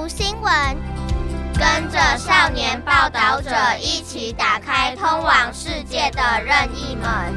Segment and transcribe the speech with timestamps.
[0.00, 0.76] 读新闻，
[1.52, 7.34] 跟着少年报道者一起打开通往世界的任意门。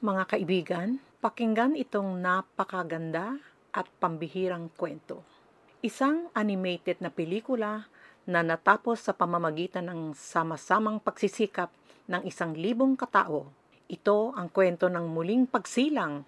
[0.00, 0.88] Mga kaibigan,
[1.20, 3.36] pakinggan itong napakaganda
[3.74, 5.26] at pambihirang kwento.
[5.82, 7.90] Isang animated na pelikula
[8.24, 11.74] na natapos sa pamamagitan ng sama-samang pagsisikap
[12.06, 13.50] ng isang libong katao.
[13.90, 16.22] Ito ang kwento ng muling pagsilang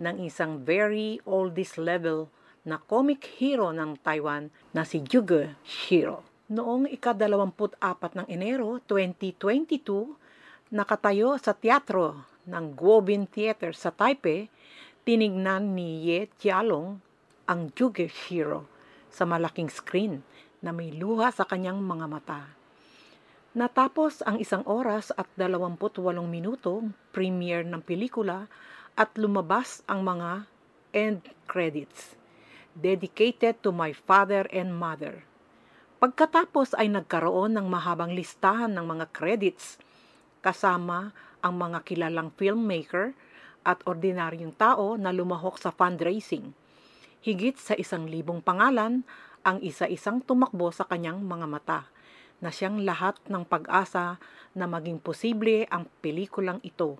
[0.00, 2.32] ng isang very oldies level
[2.64, 6.24] na comic hero ng Taiwan na si Juge Shiro.
[6.50, 7.78] Noong ika-24
[8.16, 14.50] ng Enero 2022, nakatayo sa teatro ng Guobin Theater sa Taipei,
[15.04, 16.98] tinignan ni Ye Jialong
[17.46, 18.66] ang Juge Shiro
[19.12, 20.24] sa malaking screen
[20.64, 22.42] na may luha sa kanyang mga mata.
[23.50, 25.74] Natapos ang isang oras at 28
[26.22, 28.46] minuto premiere ng pelikula
[28.96, 30.46] at lumabas ang mga
[30.90, 32.18] end credits.
[32.74, 35.26] Dedicated to my father and mother.
[36.00, 39.76] Pagkatapos ay nagkaroon ng mahabang listahan ng mga credits
[40.40, 41.12] kasama
[41.44, 43.12] ang mga kilalang filmmaker
[43.68, 46.56] at ordinaryong tao na lumahok sa fundraising.
[47.20, 49.04] Higit sa isang libong pangalan
[49.44, 51.80] ang isa-isang tumakbo sa kanyang mga mata
[52.40, 54.16] na siyang lahat ng pag-asa
[54.56, 56.96] na maging posible ang pelikulang ito.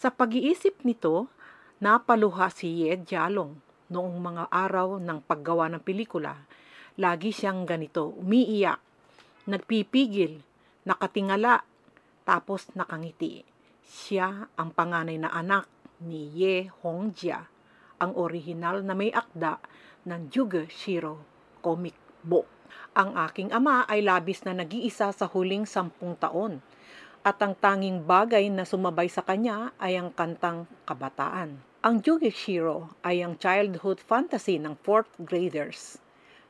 [0.00, 1.28] Sa pag-iisip nito,
[1.84, 3.52] napaluha si Ye Jialong
[3.92, 6.40] noong mga araw ng paggawa ng pelikula.
[6.96, 8.80] Lagi siyang ganito, umiiyak,
[9.44, 10.40] nagpipigil,
[10.88, 11.68] nakatingala,
[12.24, 13.44] tapos nakangiti.
[13.84, 15.68] Siya ang panganay na anak
[16.00, 17.44] ni Ye Hongjia,
[18.00, 19.60] ang orihinal na may akda
[20.08, 21.20] ng Juge Shiro
[21.60, 22.48] comic book.
[22.96, 26.64] Ang aking ama ay labis na nag-iisa sa huling sampung taon
[27.20, 31.60] at ang tanging bagay na sumabay sa kanya ay ang kantang kabataan.
[31.80, 36.00] Ang Juge Shiro ay ang childhood fantasy ng fourth graders.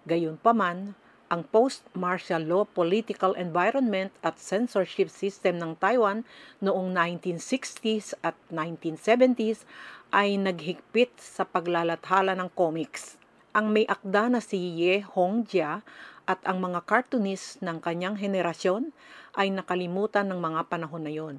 [0.07, 0.95] Gayunpaman,
[1.31, 6.27] ang post-martial law political environment at censorship system ng Taiwan
[6.59, 9.63] noong 1960s at 1970s
[10.11, 13.15] ay naghigpit sa paglalathala ng comics.
[13.55, 15.87] Ang may akda na si Ye Hongjia
[16.27, 18.93] at ang mga cartoonist ng kanyang henerasyon
[19.39, 21.37] ay nakalimutan ng mga panahon na yon.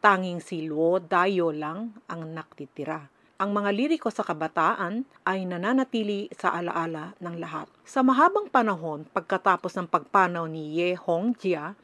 [0.00, 6.54] Tanging si Luo Dayo lang ang naktitira ang mga liriko sa kabataan ay nananatili sa
[6.54, 7.66] alaala ng lahat.
[7.82, 11.74] Sa mahabang panahon pagkatapos ng pagpanaw ni Ye Hongjia,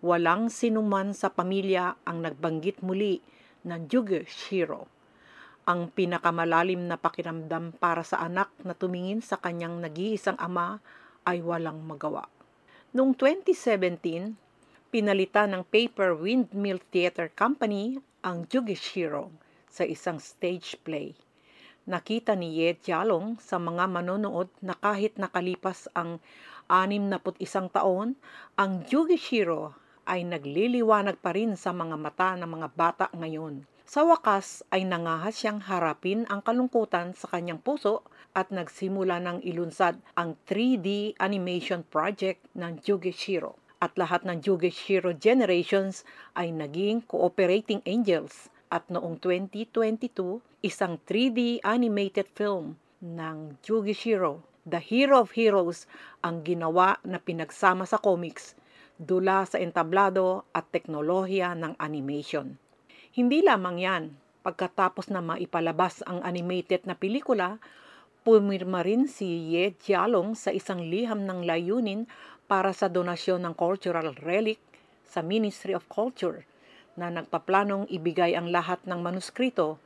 [0.00, 3.20] walang sinuman sa pamilya ang nagbanggit muli
[3.68, 4.88] ng Juge Shiro.
[5.68, 10.80] Ang pinakamalalim na pakiramdam para sa anak na tumingin sa kanyang nag-iisang ama
[11.24, 12.28] ay walang magawa.
[12.94, 14.36] Noong 2017,
[14.94, 19.34] pinalitan ng Paper Windmill Theater Company ang Juge Shiro
[19.66, 21.18] sa isang stage play.
[21.84, 26.16] Nakita ni Ye Jialong sa mga manonood na kahit nakalipas ang
[26.64, 28.16] 61 taon,
[28.56, 29.76] ang Jugi Shiro
[30.08, 33.68] ay nagliliwanag pa rin sa mga mata ng mga bata ngayon.
[33.84, 38.00] Sa wakas ay nangahas siyang harapin ang kalungkutan sa kanyang puso
[38.34, 43.54] at nagsimula ng ilunsad ang 3D animation project ng Jugi Shiro.
[43.78, 46.02] At lahat ng Jugi Shiro generations
[46.34, 54.82] ay naging cooperating angels at noong 2022, isang 3D animated film ng Jugi Shiro, The
[54.82, 55.86] Hero of Heroes,
[56.24, 58.58] ang ginawa na pinagsama sa comics,
[58.96, 62.58] dula sa entablado at teknolohiya ng animation.
[63.14, 64.04] Hindi lamang yan,
[64.42, 67.62] pagkatapos na maipalabas ang animated na pelikula,
[68.24, 72.08] pumirma rin si Ye Jialong sa isang liham ng layunin
[72.48, 74.56] para sa donasyon ng cultural relic
[75.04, 76.48] sa Ministry of Culture
[76.96, 79.76] na nagpaplanong ibigay ang lahat ng manuskrito,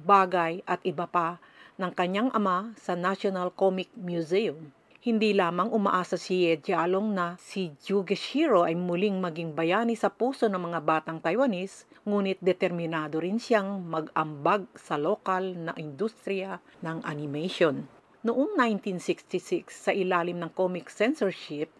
[0.00, 1.36] bagay at iba pa
[1.76, 4.72] ng kanyang ama sa National Comic Museum.
[5.02, 10.14] Hindi lamang umaasa si Ye Jialong na si Juge Shiro ay muling maging bayani sa
[10.14, 17.02] puso ng mga batang Taiwanese, ngunit determinado rin siyang mag-ambag sa lokal na industriya ng
[17.02, 17.82] animation.
[18.22, 21.74] Noong 1966, sa ilalim ng comic censorship,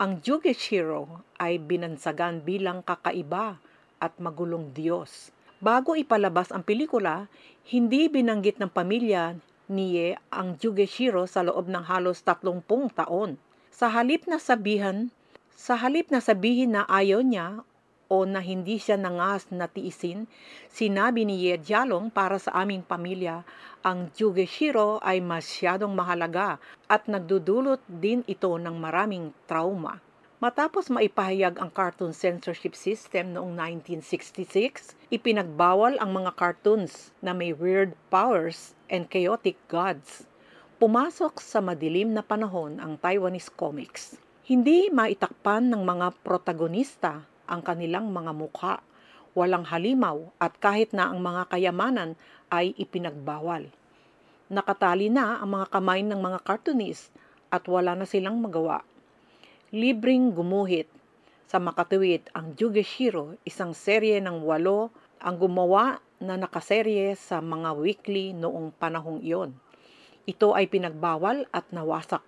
[0.00, 3.60] ang Juge Shiro ay binansagan bilang kakaiba
[4.00, 5.36] at magulong Diyos.
[5.60, 7.28] Bago ipalabas ang pelikula,
[7.68, 9.36] hindi binanggit ng pamilya
[9.68, 13.40] ni Ye ang Juge Shiro sa loob ng halos 30 taon.
[13.74, 15.08] Sa halip na sabihan,
[15.54, 17.64] sa halip na sabihin na ayaw niya
[18.12, 20.28] o na hindi siya nangas na tiisin,
[20.68, 23.42] sinabi ni Ye Jialong para sa aming pamilya,
[23.84, 30.00] ang Juge Shiro ay masyadong mahalaga at nagdudulot din ito ng maraming trauma.
[30.44, 37.96] Matapos maipahayag ang cartoon censorship system noong 1966, ipinagbawal ang mga cartoons na may weird
[38.12, 40.28] powers and chaotic gods.
[40.76, 44.20] Pumasok sa madilim na panahon ang Taiwanese comics.
[44.44, 48.84] Hindi maitakpan ng mga protagonista ang kanilang mga mukha,
[49.32, 52.20] walang halimaw at kahit na ang mga kayamanan
[52.52, 53.72] ay ipinagbawal.
[54.52, 57.08] Nakatali na ang mga kamay ng mga cartoonist
[57.48, 58.84] at wala na silang magawa
[59.74, 60.86] libreng gumuhit
[61.50, 68.30] sa makatuwid ang Jugeshiro, isang serye ng walo ang gumawa na nakaserye sa mga weekly
[68.30, 69.50] noong panahong iyon.
[70.30, 72.22] Ito ay pinagbawal at nawasak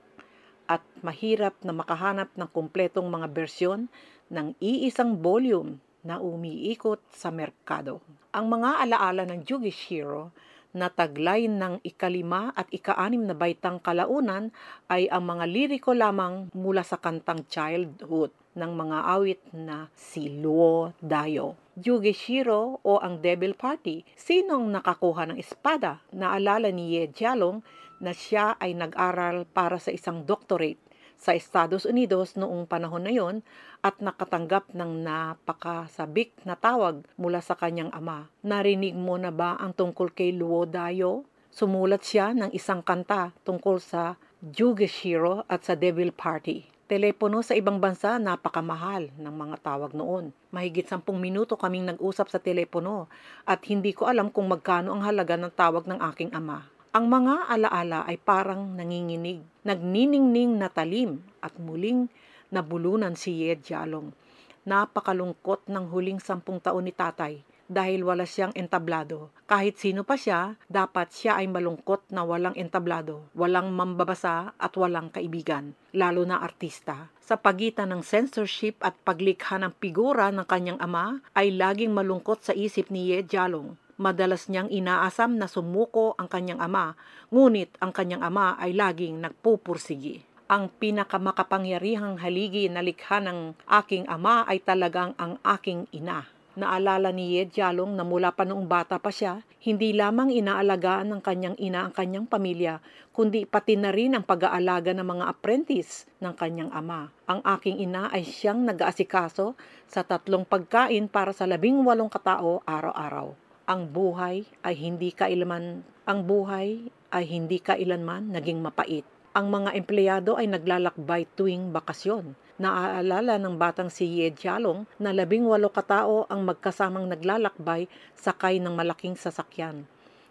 [0.66, 3.86] at mahirap na makahanap ng kumpletong mga bersyon
[4.26, 8.02] ng iisang volume na umiikot sa merkado.
[8.34, 10.34] Ang mga alaala ng Jugeshiro
[10.76, 14.52] na taglay ng ikalima at ikaanim na baitang kalaunan
[14.92, 20.92] ay ang mga liriko lamang mula sa kantang childhood ng mga awit na si Luo
[21.00, 21.56] Dayo.
[21.76, 26.04] Yugeshiro o ang Devil Party, sinong nakakuha ng espada?
[26.12, 27.60] Naalala ni Ye Jialong
[28.00, 30.80] na siya ay nag-aral para sa isang doctorate
[31.16, 33.40] sa Estados Unidos noong panahon na yon
[33.80, 38.28] at nakatanggap ng napakasabik na tawag mula sa kanyang ama.
[38.44, 41.24] Narinig mo na ba ang tungkol kay Luo Dayo?
[41.48, 46.68] Sumulat siya ng isang kanta tungkol sa Jugeshiro at sa Devil Party.
[46.86, 50.30] Telepono sa ibang bansa, napakamahal ng mga tawag noon.
[50.54, 53.10] Mahigit sampung minuto kaming nag-usap sa telepono
[53.42, 56.62] at hindi ko alam kung magkano ang halaga ng tawag ng aking ama.
[56.96, 62.08] Ang mga alaala ay parang nanginginig, nagniningning na talim at muling
[62.48, 64.16] nabulunan si Yed Jalong.
[64.64, 69.28] Napakalungkot ng huling sampung taon ni tatay dahil wala siyang entablado.
[69.44, 75.12] Kahit sino pa siya, dapat siya ay malungkot na walang entablado, walang mambabasa at walang
[75.12, 77.12] kaibigan, lalo na artista.
[77.20, 82.56] Sa pagitan ng censorship at paglikha ng figura ng kanyang ama, ay laging malungkot sa
[82.56, 87.00] isip ni Ye Jalong Madalas niyang inaasam na sumuko ang kanyang ama,
[87.32, 90.20] ngunit ang kanyang ama ay laging nagpupursigi.
[90.52, 96.28] Ang pinakamakapangyarihang haligi na likha ng aking ama ay talagang ang aking ina.
[96.60, 101.20] Naalala ni Yed Jalong na mula pa noong bata pa siya, hindi lamang inaalagaan ng
[101.24, 102.84] kanyang ina ang kanyang pamilya,
[103.16, 107.08] kundi pati na rin ang pag-aalaga ng mga apprentice ng kanyang ama.
[107.32, 109.56] Ang aking ina ay siyang nag-aasikaso
[109.88, 116.22] sa tatlong pagkain para sa labing walong katao araw-araw ang buhay ay hindi kailanman ang
[116.22, 119.02] buhay ay hindi kailanman naging mapait.
[119.34, 122.38] Ang mga empleyado ay naglalakbay tuwing bakasyon.
[122.62, 128.70] Naaalala ng batang si Ye Jialong na labing walo katao ang magkasamang naglalakbay sakay ng
[128.70, 129.82] malaking sasakyan.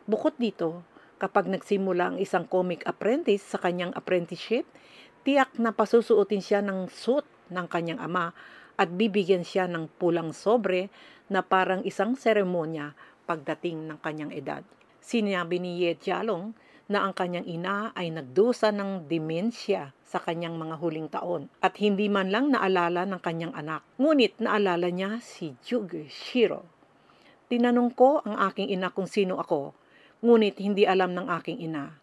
[0.08, 0.88] Bukod dito,
[1.20, 4.64] kapag nagsimula ang isang comic apprentice sa kanyang apprenticeship,
[5.28, 8.31] tiyak na pasusuotin siya ng suit ng kanyang ama
[8.80, 10.88] at bibigyan siya ng pulang sobre
[11.28, 14.62] na parang isang seremonya pagdating ng kanyang edad.
[15.01, 16.54] Sinabi ni Ye Jialong
[16.86, 22.06] na ang kanyang ina ay nagdusa ng demensya sa kanyang mga huling taon at hindi
[22.06, 23.81] man lang naalala ng kanyang anak.
[23.98, 26.66] Ngunit naalala niya si Juge Shiro.
[27.50, 29.74] Tinanong ko ang aking ina kung sino ako,
[30.21, 31.94] ngunit hindi alam ng aking ina.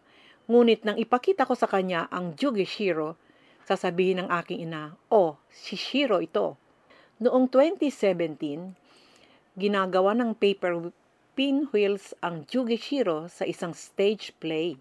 [0.47, 3.15] Ngunit nang ipakita ko sa kanya ang Juge Shiro,
[3.63, 6.59] sasabihin ng aking ina, oh, si Shiro ito.
[7.23, 8.75] Noong 2017,
[9.55, 10.91] ginagawa ng paper
[11.33, 14.77] pinwheels ang Jugeshiro sa isang stage play.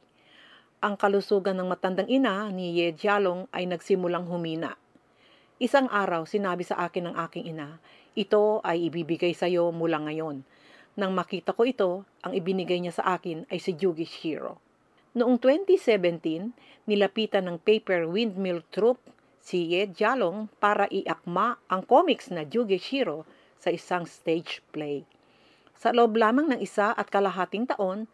[0.85, 4.77] Ang kalusugan ng matandang ina ni Ye Jialong ay nagsimulang humina.
[5.57, 7.81] Isang araw sinabi sa akin ng aking ina,
[8.13, 10.45] ito ay ibibigay sa iyo mula ngayon.
[10.93, 14.61] Nang makita ko ito, ang ibinigay niya sa akin ay si Jugeshiro.
[15.17, 16.53] Noong 2017,
[16.85, 19.01] nilapitan ng Paper Windmill Troupe
[19.41, 23.25] si Ye Jialong para iakma ang comics na Jugeshiro
[23.57, 25.09] sa isang stage play.
[25.83, 28.07] Sa loob lamang ng isa at kalahating taon,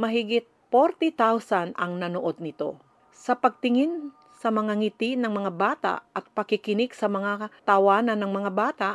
[0.00, 2.80] mahigit 40,000 ang nanood nito.
[3.12, 4.08] Sa pagtingin
[4.40, 8.90] sa mga ngiti ng mga bata at pakikinig sa mga tawanan ng mga bata,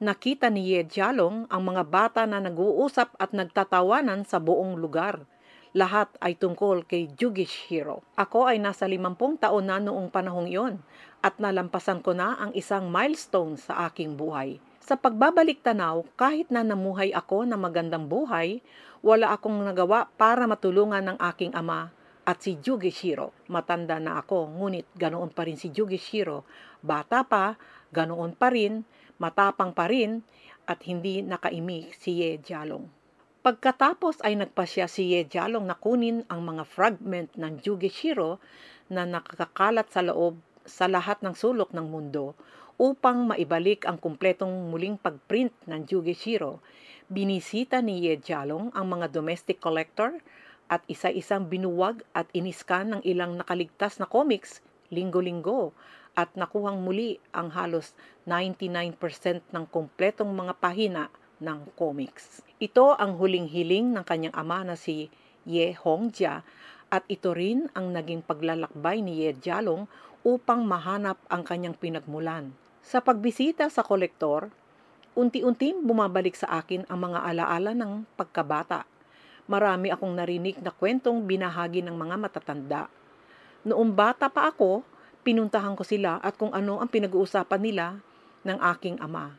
[0.00, 5.28] nakita ni Ye Jalong ang mga bata na nag-uusap at nagtatawanan sa buong lugar.
[5.76, 8.00] Lahat ay tungkol kay Jugish Hero.
[8.16, 10.80] Ako ay nasa limampung taon na noong panahong iyon
[11.20, 14.56] at nalampasan ko na ang isang milestone sa aking buhay.
[14.86, 18.62] Sa pagbabalik tanaw, kahit na namuhay ako ng magandang buhay,
[19.02, 21.90] wala akong nagawa para matulungan ng aking ama
[22.22, 23.34] at si Jugeshiro.
[23.50, 26.46] Matanda na ako, ngunit ganoon pa rin si Jugeshiro.
[26.86, 27.58] Bata pa,
[27.90, 28.86] ganoon pa rin,
[29.18, 30.22] matapang pa rin,
[30.70, 32.86] at hindi nakaimik si Ye Jalong.
[33.42, 38.38] Pagkatapos ay nagpasya si Ye Jalong na kunin ang mga fragment ng Jugeshiro
[38.86, 42.38] na nakakalat sa loob sa lahat ng sulok ng mundo
[42.76, 46.60] upang maibalik ang kumpletong muling pagprint ng Jugeshiro.
[47.08, 50.20] Binisita ni Ye Jalong ang mga domestic collector
[50.68, 55.72] at isa-isang binuwag at iniskan ng ilang nakaligtas na comics linggo-linggo
[56.16, 57.92] at nakuhang muli ang halos
[58.24, 58.96] 99%
[59.52, 61.04] ng kumpletong mga pahina
[61.40, 62.40] ng comics.
[62.56, 65.12] Ito ang huling hiling ng kanyang ama na si
[65.44, 66.40] Ye Hongjia
[66.88, 69.84] at ito rin ang naging paglalakbay ni Ye Jialong
[70.26, 72.50] upang mahanap ang kanyang pinagmulan.
[72.86, 74.46] Sa pagbisita sa kolektor,
[75.18, 78.86] unti-unti bumabalik sa akin ang mga alaala ng pagkabata.
[79.50, 82.86] Marami akong narinig na kwentong binahagi ng mga matatanda.
[83.66, 84.86] Noong bata pa ako,
[85.26, 87.98] pinuntahan ko sila at kung ano ang pinag-uusapan nila
[88.46, 89.34] ng aking ama.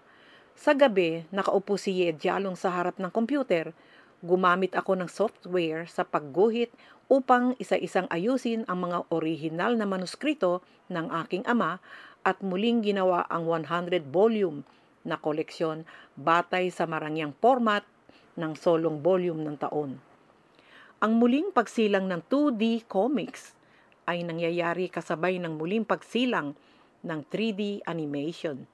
[0.51, 3.71] Sa gabi, nakaupo si Ye Jalong sa harap ng computer.
[4.19, 6.75] Gumamit ako ng software sa pagguhit
[7.07, 10.59] upang isa-isang ayusin ang mga orihinal na manuskrito
[10.91, 11.79] ng aking ama
[12.23, 14.61] at muling ginawa ang 100 volume
[15.07, 15.83] na koleksyon
[16.17, 17.85] batay sa marangyang format
[18.37, 19.97] ng solong volume ng taon.
[20.97, 23.53] Ang muling pagsilang ng 2D comics
[24.07, 26.57] ay nangyayari kasabay ng muling pagsilang
[27.03, 28.65] ng 3D animation.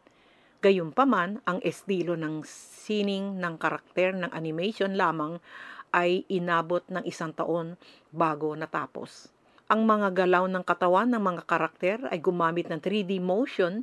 [0.64, 5.44] Gayunpaman, ang estilo ng sining ng karakter ng animation lamang
[5.92, 7.76] ay inabot ng isang taon
[8.16, 9.33] bago natapos.
[9.74, 13.82] Ang mga galaw ng katawan ng mga karakter ay gumamit ng 3D motion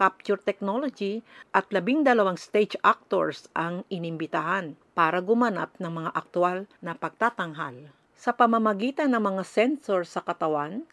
[0.00, 1.20] capture technology
[1.52, 7.92] at labing dalawang stage actors ang inimbitahan para gumanap ng mga aktwal na pagtatanghal.
[8.16, 10.88] Sa pamamagitan ng mga sensor sa katawan,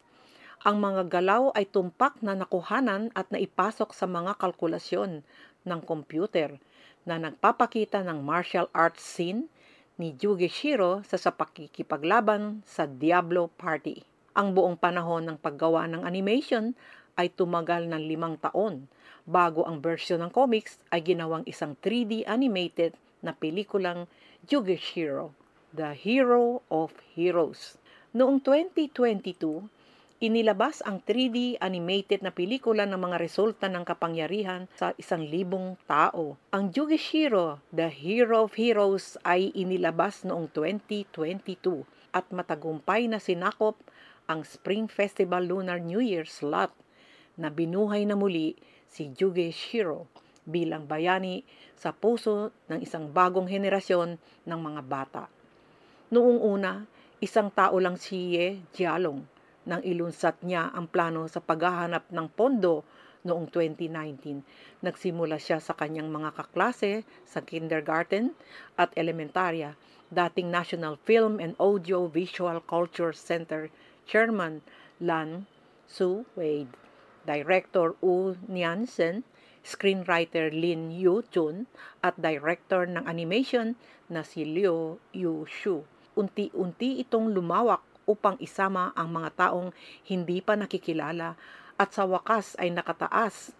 [0.60, 5.24] ang mga galaw ay tumpak na nakuhanan at naipasok sa mga kalkulasyon
[5.64, 6.60] ng computer
[7.08, 9.48] na nagpapakita ng martial arts scene
[9.96, 14.12] ni Yugi Shiro sa sa pakikipaglaban sa Diablo Party.
[14.34, 16.74] Ang buong panahon ng paggawa ng animation
[17.14, 18.90] ay tumagal ng limang taon
[19.24, 24.10] bago ang version ng comics ay ginawang isang 3D animated na pelikulang
[24.44, 25.32] Yugi Shiro
[25.74, 27.74] The Hero of Heroes.
[28.14, 29.66] Noong 2022,
[30.22, 36.38] inilabas ang 3D animated na pelikula ng mga resulta ng kapangyarihan sa isang libong tao.
[36.54, 41.82] Ang Jugishiro, The Hero of Heroes ay inilabas noong 2022
[42.14, 43.74] at matagumpay na sinakop
[44.24, 46.72] ang Spring Festival Lunar New Year slot
[47.36, 48.56] na binuhay na muli
[48.88, 50.08] si Jugeshiro
[50.44, 54.16] bilang bayani sa puso ng isang bagong henerasyon
[54.48, 55.24] ng mga bata.
[56.12, 56.84] Noong una,
[57.20, 59.24] isang tao lang si Ye Jialong
[59.64, 62.84] nang ilunsat niya ang plano sa paghahanap ng pondo
[63.24, 64.84] noong 2019.
[64.84, 68.36] Nagsimula siya sa kanyang mga kaklase sa kindergarten
[68.76, 69.72] at elementarya.
[70.12, 73.72] Dating National Film and Audio Visual Culture Center
[74.04, 74.60] Chairman
[75.00, 75.48] Lan
[75.88, 76.72] Su Wade,
[77.24, 79.24] Director U Niansen,
[79.64, 81.66] screenwriter Lin Yu Chun
[82.04, 83.76] at director ng animation
[84.12, 89.74] na si Liu Yu Shu unti-unti itong lumawak upang isama ang mga taong
[90.06, 91.34] hindi pa nakikilala
[91.74, 93.50] at sa wakas ay nakataas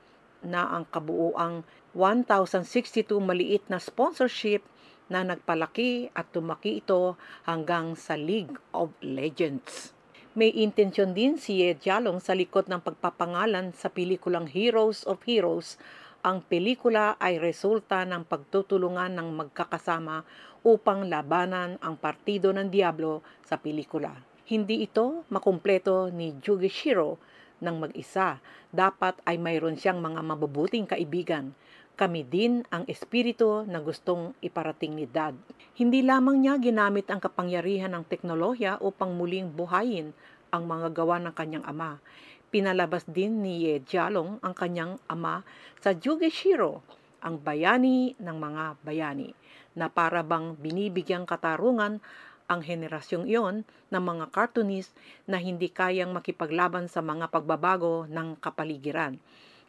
[0.44, 4.62] na ang kabuuang 1,062 maliit na sponsorship
[5.10, 9.96] na nagpalaki at tumaki ito hanggang sa League of Legends.
[10.34, 15.78] May intensyon din si Ye Jialong sa likod ng pagpapangalan sa pelikulang Heroes of Heroes.
[16.26, 20.26] Ang pelikula ay resulta ng pagtutulungan ng magkakasama
[20.66, 24.10] upang labanan ang partido ng Diablo sa pelikula.
[24.50, 27.22] Hindi ito makumpleto ni Jugishiro
[27.62, 28.42] ng mag-isa.
[28.74, 31.54] Dapat ay mayroon siyang mga mabubuting kaibigan.
[31.94, 35.38] Kami din ang espiritu na gustong iparating ni Dad.
[35.78, 40.10] Hindi lamang niya ginamit ang kapangyarihan ng teknolohiya upang muling buhayin
[40.50, 42.02] ang mga gawa ng kanyang ama.
[42.50, 45.46] Pinalabas din ni Ye Jialong ang kanyang ama
[45.78, 46.82] sa Jugeshiro,
[47.22, 49.30] ang bayani ng mga bayani
[49.78, 52.02] na para bang binibigyang katarungan
[52.50, 53.62] ang henerasyong iyon
[53.94, 54.90] ng mga cartoonist
[55.30, 59.22] na hindi kayang makipaglaban sa mga pagbabago ng kapaligiran.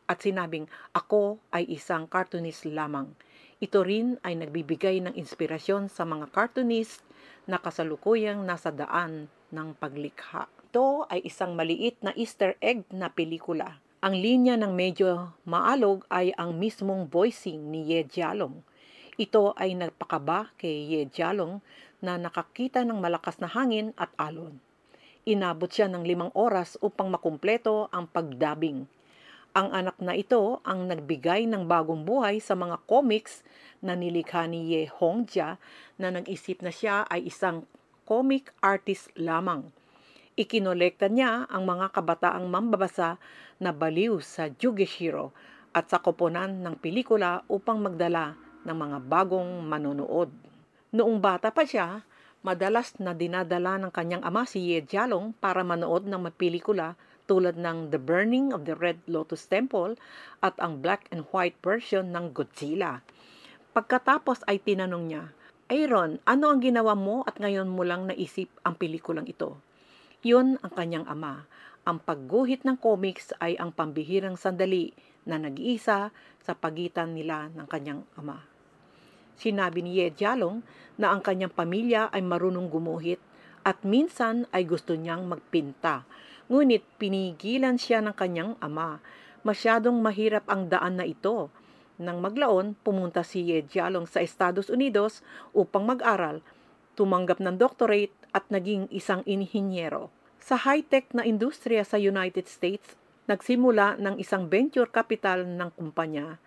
[0.06, 3.14] At sinabing, ako ay isang cartoonist lamang.
[3.58, 7.02] Ito rin ay nagbibigay ng inspirasyon sa mga cartoonist
[7.50, 10.46] na kasalukuyang nasa daan ng paglikha.
[10.70, 13.80] Ito ay isang maliit na easter egg na pelikula.
[14.06, 18.62] Ang linya ng medyo maalog ay ang mismong voicing ni Ye Jialong
[19.16, 21.64] ito ay nagpakaba kay Ye Jialong
[22.04, 24.60] na nakakita ng malakas na hangin at alon.
[25.24, 28.84] Inabot siya ng limang oras upang makumpleto ang pagdabing.
[29.56, 33.40] Ang anak na ito ang nagbigay ng bagong buhay sa mga comics
[33.80, 35.56] na nilikha ni Ye Hongjia
[35.96, 37.64] na nag-isip na siya ay isang
[38.04, 39.72] comic artist lamang.
[40.36, 43.16] Ikinolekta niya ang mga kabataang mambabasa
[43.56, 45.32] na baliw sa Jugeshiro
[45.72, 48.36] at sa koponan ng pelikula upang magdala
[48.68, 50.36] ng mga bagong manonood.
[50.92, 52.04] Noong bata pa siya,
[52.44, 57.89] madalas na dinadala ng kanyang ama si Ye Jialong para manood ng pelikula tulad ng
[57.89, 59.98] The Burning of the Red Lotus Temple
[60.41, 63.01] at ang black and white version ng Godzilla.
[63.75, 65.24] Pagkatapos ay tinanong niya,
[65.65, 69.58] Aaron, ano ang ginawa mo at ngayon mo lang naisip ang pelikulang ito?
[70.22, 71.50] Yun ang kanyang ama.
[71.86, 74.94] Ang pagguhit ng comics ay ang pambihirang sandali
[75.25, 78.46] na nag-iisa sa pagitan nila ng kanyang ama.
[79.36, 80.63] Sinabi ni Ye Jialong
[80.96, 83.20] na ang kanyang pamilya ay marunong gumuhit
[83.66, 86.06] at minsan ay gusto niyang magpinta.
[86.48, 89.02] Ngunit pinigilan siya ng kanyang ama.
[89.42, 91.50] Masyadong mahirap ang daan na ito
[91.96, 93.64] nang maglaon, pumunta si Ye
[94.12, 95.24] sa Estados Unidos
[95.56, 96.44] upang mag-aral,
[97.00, 100.12] tumanggap ng doctorate at naging isang inhinyero.
[100.44, 103.00] Sa high-tech na industriya sa United States,
[103.32, 106.38] nagsimula ng isang venture capital ng kumpanya.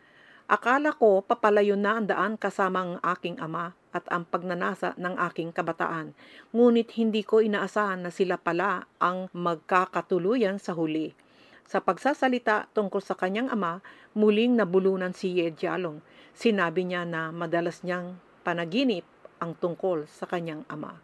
[0.49, 5.51] Akala ko papalayo na ang daan kasama ang aking ama at ang pagnanasa ng aking
[5.51, 6.15] kabataan.
[6.55, 11.19] Ngunit hindi ko inaasahan na sila pala ang magkakatuluyan sa huli.
[11.67, 16.01] Sa pagsasalita tungkol sa kanyang ama, muling nabulunan si Ye Jialong.
[16.33, 19.05] Sinabi niya na madalas niyang panaginip
[19.43, 20.97] ang tungkol sa kanyang ama.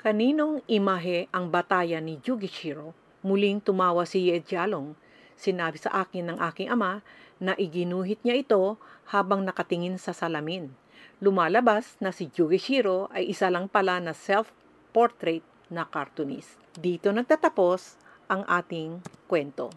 [0.00, 2.96] Kaninong imahe ang batayan ni Jugishiro?
[3.22, 4.98] Muling tumawa si Ye Jialong.
[5.38, 7.06] Sinabi sa akin ng aking ama
[7.38, 8.74] na iginuhit niya ito
[9.14, 10.74] habang nakatingin sa salamin.
[11.18, 16.54] Lumalabas na si Jugishiro ay isa lang pala na self-portrait na cartoonist.
[16.78, 17.98] Dito nagtatapos
[18.30, 19.74] ang ating kwento.